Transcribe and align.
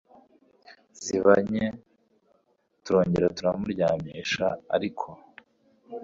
ziba 1.03 1.33
nke 1.47 1.65
turongera 2.83 3.27
turamuryamisha 3.37 4.45
ariko 4.75 5.07